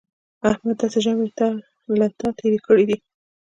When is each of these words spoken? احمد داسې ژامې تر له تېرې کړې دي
احمد 0.49 0.75
داسې 0.81 0.99
ژامې 1.05 1.27
تر 1.37 1.51
له 1.99 2.05
تېرې 2.39 2.59
کړې 2.65 2.85
دي 2.89 2.97